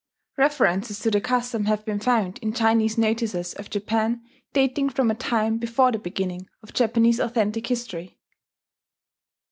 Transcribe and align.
References 0.35 0.97
to 1.01 1.11
the 1.11 1.21
custom 1.21 1.65
have 1.65 1.85
been 1.85 1.99
found 1.99 2.39
in 2.39 2.53
Chinese 2.55 2.97
notices 2.97 3.53
of 3.53 3.69
Japan 3.69 4.23
dating 4.51 4.89
from 4.89 5.11
a 5.11 5.13
time 5.13 5.59
before 5.59 5.91
the 5.91 5.99
beginning 5.99 6.47
of 6.63 6.73
Japanese 6.73 7.19
authentic 7.19 7.67
history. 7.67 8.17